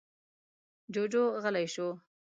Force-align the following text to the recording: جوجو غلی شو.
جوجو 0.93 1.23
غلی 1.43 1.67
شو. 1.73 1.87